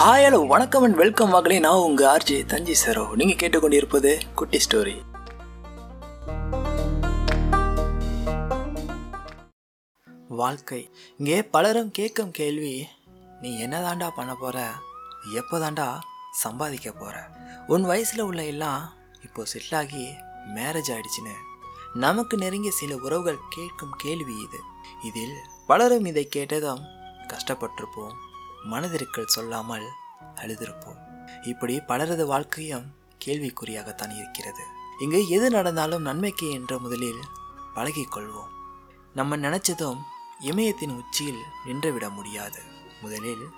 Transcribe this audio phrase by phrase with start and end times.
[0.00, 3.14] Hi hello வணக்கம் and welcome மகளே நான் உங்க ஆர்ஜி தஞ்சி சரோ.
[3.14, 5.02] நீங்க கேட்டுக்கொண்டிருப்பது குட்டி ஸ்டோரி.
[10.28, 10.90] வாழ்க்கை.
[11.18, 12.86] இங்கே பலரும் கேட்கும் கேள்வி
[13.40, 14.70] நீ என்னதாண்டா பண்ண போற?
[15.34, 15.98] எப்போதாண்டா
[16.32, 17.28] சம்பாதிக்க போற?
[17.66, 18.92] உன் வயசுல உள்ள எல்லாம்
[19.22, 20.06] இப்போ செட்டிலாகி
[20.54, 21.34] மேரேஜ் ஆயிடுச்சுன்னு.
[21.94, 24.58] நமக்கு நெருங்கிய சில உறவுகள் கேட்கும் கேள்வி இது.
[25.02, 25.36] இதில்
[25.66, 26.80] பலரும் இதை கேட்டதும்
[27.26, 28.14] கஷ்டப்பட்டிருப்போம்.
[28.64, 29.88] மனதிற்குள் சொல்லாமல்
[30.34, 31.28] அழுதிருப்போம்.
[31.42, 34.62] இப்படி பலரது வாழ்க்கையும் கேள்விக்குறியாகத்தான் இருக்கிறது.
[35.00, 37.20] இங்கு எது நடந்தாலும் நன்மைக்கு என்ற முதலில்
[37.74, 38.56] பழகிக்கொள்வோம்
[39.14, 39.98] நம்ம நினைச்சதும்
[40.40, 42.62] இமயத்தின் உச்சியில் நின்றுவிட முடியாது.
[43.02, 43.48] முதலில்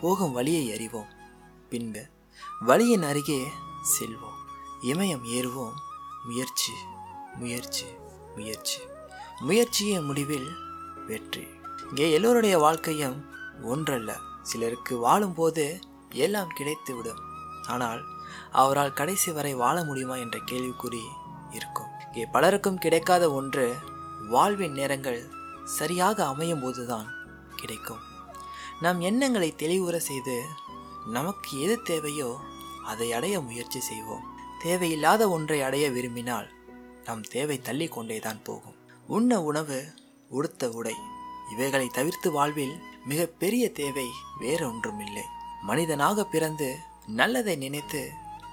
[0.00, 1.08] போகும் வழியை அறிவோம்.
[1.70, 2.06] பின்பு
[2.60, 3.46] வழியின் அருகே
[3.98, 4.38] செல்வோம்.
[4.82, 5.72] இமயம் ஏறுவோம்.
[6.24, 6.72] முயற்சி
[7.34, 7.84] முயற்சி
[8.36, 8.80] முயற்சி.
[9.40, 10.48] முயற்சியின் முடிவில்
[11.06, 11.46] வெற்றி.
[11.88, 14.16] இங்கே எல்லோருடைய வாழ்க்கையும் ஒன்றல்ல.
[14.50, 15.64] சிலருக்கு வாழும்போது
[16.24, 17.22] எல்லாம் கிடைத்துவிடும்
[17.72, 18.02] ஆனால்
[18.60, 21.02] அவரால் கடைசி வரை வாழ முடியுமா என்ற கேள்விக்குறி
[21.56, 21.90] இருக்கும்.
[22.06, 23.66] இங்கே பலருக்கும் கிடைக்காத ஒன்று
[24.34, 25.20] வாழ்வின் நேரங்கள்
[25.78, 27.08] சரியாக அமையும் போதுதான்
[27.60, 28.02] கிடைக்கும்.
[28.84, 30.36] நம் எண்ணங்களை தெளிவுற செய்து
[31.16, 32.30] நமக்கு எது தேவையோ
[32.90, 34.24] அதை அடைய முயற்சி செய்வோம்.
[34.62, 36.48] தேவையில்லாத ஒன்றை அடைய விரும்பினால்
[37.06, 38.78] நம் தேவை தள்ளி கொண்டேதான் போகும்.
[39.16, 39.78] உண்ண உணவு
[40.36, 40.96] உடுத்த உடை.
[41.52, 44.06] இவைகளை தவிர்த்து வாழ்வில் மிக பெரிய தேவை
[44.40, 45.26] வேறொன்றும் இல்லை
[45.62, 46.68] மனிதனாக பிறந்து
[47.06, 48.00] நல்லதை நினைத்து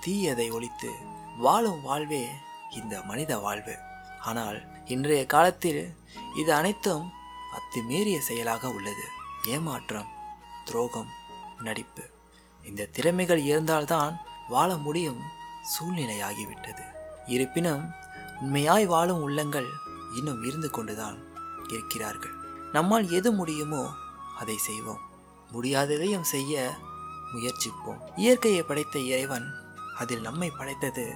[0.06, 0.92] தீயதை ஒழித்து
[1.38, 2.24] வாழும் வாழ்வே
[2.70, 3.76] இந்த மனித வாழ்வு.
[4.22, 5.82] ஆனால் இன்றைய காலத்தில்
[6.36, 7.06] இது அனைத்தும்
[7.58, 9.06] அத்துமீறிய செயலாக உள்ளது.
[9.48, 10.12] ஏமாற்றம்
[10.66, 11.12] துரோகம்
[11.58, 12.04] நடிப்பு
[12.64, 14.14] இந்த திறமைகள் இருந்தால்தான்
[14.50, 15.22] வாழ முடியும்
[15.74, 16.86] சூழ்நிலையாகிவிட்டது.
[17.26, 17.84] இருப்பினும்
[18.42, 19.70] உண்மையாய் வாழும் உள்ளங்கள்
[20.18, 21.18] இன்னும் இருந்து கொண்டுதான்
[21.70, 22.36] இருக்கிறார்கள்.
[22.74, 23.90] நம்மால் எது முடியுமோ
[24.38, 25.02] அதை செய்வோம்.
[25.54, 26.78] முடியாததையும் செய்ய
[27.34, 28.00] முயற்சிப்போம்.
[28.16, 29.48] இயற்கையை படைத்த இறைவன்
[29.98, 31.16] அதில் நம்மை படைத்தது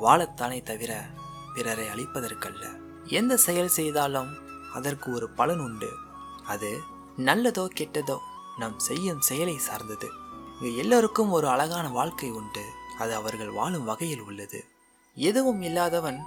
[0.00, 1.06] வாழத்தானே தவிர
[1.54, 2.64] பிறரை அழிப்பதற்கல்ல.
[3.04, 4.30] எந்த செயல் செய்தாலும்
[4.72, 5.90] அதற்கு ஒரு பலன் உண்டு.
[6.46, 6.80] அது
[7.18, 8.18] நல்லதோ கெட்டதோ
[8.58, 10.10] நாம் செய்யும் செயலை சார்ந்தது.
[10.54, 12.64] இங்கு எல்லோருக்கும் ஒரு அழகான வாழ்க்கை உண்டு.
[12.98, 14.66] அது அவர்கள் வாழும் வகையில் உள்ளது.
[15.14, 16.20] எதுவும் இல்லாதவன்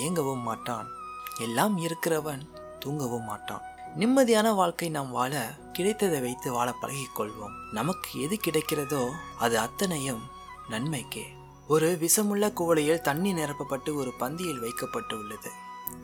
[0.00, 0.88] ஏங்கவும் மாட்டான்.
[1.40, 2.42] எல்லாம் இருக்கிறவன்
[2.78, 3.74] தூங்கவும் மாட்டான்.
[3.98, 10.22] நிம்மதியான வாழ்க்கை நாம் வாழ கிடைத்ததை வைத்து வாழ பழகிக்கொள்வோம் நமக்கு எது கிடைக்கிறதோ அது அத்தனையும்
[10.70, 11.22] நன்மைக்கே.
[11.68, 15.50] ஒரு விஷமுள்ள குவளையில் தண்ணி நிரப்பப்பட்டு ஒரு பந்தியில் வைக்கப்பட்டு உள்ளது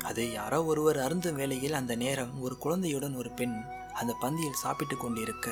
[0.04, 3.54] அது யாரோ ஒருவர் அருந்தும் வேளையில் அந்த நேரம் ஒரு குழந்தையுடன் ஒரு பெண்
[3.94, 5.50] அந்த பந்தியில் சாப்பிட்டு கொண்டிருக்க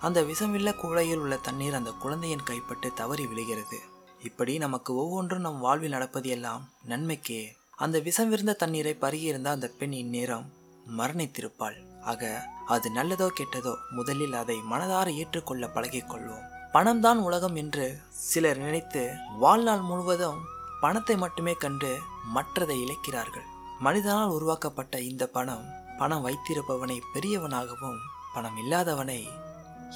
[0.00, 3.80] அந்த விஷமில்ல குவளையில் உள்ள தண்ணீர் அந்த குழந்தையின் கைப்பட்டு தவறி விழுகிறது.
[4.24, 7.56] இப்படி நமக்கு ஒவ்வொன்றும் நம் வாழ்வில் நடப்பது எல்லாம் நன்மைக்கே.
[7.76, 11.76] அந்த விஷமிருந்த தண்ணீரை பருகியிருந்த அந்த பெண் இந்நேரம் மரணித்திருப்பாள்.
[12.02, 16.46] ஆக அது நல்லதோ கெட்டதோ முதலில் அதை மனதார ஏற்றுக்கொள்ள பழகிக்கொள்வோம்.
[16.72, 20.40] பணம்தான் உலகம் என்று சிலர் நினைத்து வாழ்நாள் முழுவதும்
[20.80, 21.98] பணத்தை மட்டுமே கண்டு
[22.34, 23.48] மற்றதை இழக்கிறார்கள்.
[23.80, 25.64] மனிதனால் உருவாக்கப்பட்ட இந்த பணம்
[25.98, 27.98] பணம் வைத்திருப்பவனை பெரியவனாகவும்
[28.34, 29.28] பணம் இல்லாதவனை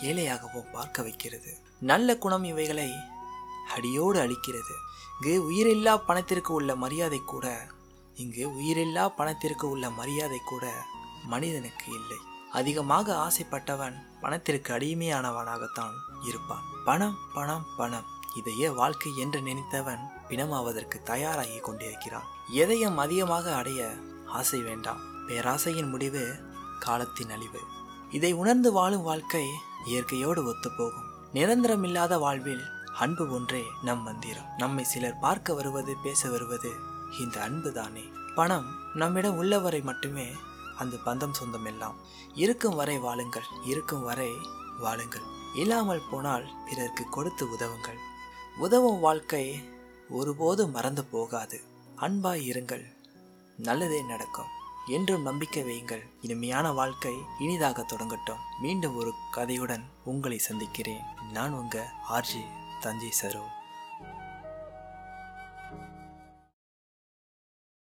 [0.03, 1.53] ஏழையாகவும் பார்க்க வைக்கிறது.
[1.81, 2.91] நல்ல குணம் இவைகளை
[3.75, 4.75] அடியோடு அழிக்கிறது.
[5.21, 7.47] இங்கு உயிரில்லா பணத்திற்கு உள்ள மரியாதை கூட
[8.14, 10.72] இங்கு உயிரில்லா பணத்திற்கு உள்ள மரியாதை கூட
[11.25, 12.16] மனிதனுக்கு இல்லை.
[12.52, 16.62] அதிகமாக ஆசைப்பட்டவன் பணத்திற்கு அடிமையானவனாகத்தான் இருப்பான்.
[16.84, 18.04] பணம் பணம் பணம்.
[18.36, 19.98] இதையே வாழ்க்கை என்று நினைத்தவன்
[20.28, 22.24] பிணமாவதற்கு தயாராகி கொண்டிருக்கிறான்.
[22.53, 23.94] எதையும் அதிகமாக அடைய
[24.26, 25.28] ஆசை வேண்டாம்.
[25.28, 26.36] பேராசையின் முடிவு
[26.80, 27.60] காலத்தின் அழிவு.
[28.10, 29.47] இதை உணர்ந்து வாழும் வாழ்க்கை
[29.84, 31.10] இயற்கையோடு ஒத்துப்போகும்.
[31.32, 32.64] நிரந்தரமில்லாத வாழ்வில்
[32.98, 34.50] அன்பு ஒன்றே நம் மந்திரம்.
[34.58, 38.04] நம்மை சிலர் பார்க்க வருவது பேச வருவது இந்த அன்பு தானே?
[38.34, 40.32] பணம் நம்மிடம் உள்ளவரை மட்டுமே
[40.78, 41.97] அந்த பந்தம் சொந்தம் எல்லாம்
[42.34, 44.30] இருக்கும் வரை வாழுங்கள் இருக்கும் வரை
[44.78, 45.22] வாழுங்கள்.
[45.54, 47.98] இல்லாமல் போனால் பிறருக்கு கொடுத்து உதவுங்கள்.
[48.58, 49.69] உதவும் வாழ்க்கை
[50.08, 51.60] ஒருபோதும் மறந்து போகாது.
[51.97, 52.84] அன்பாய் இருங்கள்
[53.56, 54.62] நல்லதே நடக்கும்.
[54.86, 56.10] என்றும் நம்பிக்கை வையுங்கள்.
[56.20, 58.60] இனிமையான வாழ்க்கை இனிதாக தொடங்கட்டும்.
[58.60, 61.03] மீண்டும் ஒரு கதையுடன் உங்களை சந்திக்கிறேன்.
[61.33, 62.44] நான் உங்க ஆர்ஜி
[62.80, 63.42] தஞ்சை சரோ.